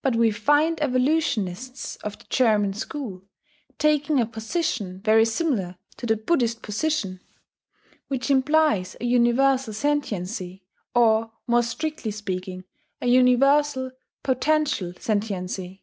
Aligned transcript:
But 0.00 0.16
we 0.16 0.30
find 0.30 0.80
evolutionists 0.82 1.96
of 1.96 2.18
the 2.18 2.24
German 2.30 2.72
school 2.72 3.22
taking 3.76 4.18
a 4.18 4.24
position 4.24 5.02
very 5.02 5.26
similar 5.26 5.76
to 5.98 6.06
the 6.06 6.16
Buddhist 6.16 6.62
position, 6.62 7.20
which 8.08 8.30
implies 8.30 8.96
a 8.98 9.04
universal 9.04 9.74
sentiency, 9.74 10.62
or, 10.94 11.32
more 11.46 11.62
strictly 11.62 12.12
speaking, 12.12 12.64
a 13.02 13.08
universal 13.08 13.90
potential 14.22 14.94
sentiency. 14.98 15.82